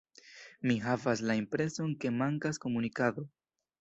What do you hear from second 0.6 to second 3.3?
Mi havas la impreson ke mankas komunikado.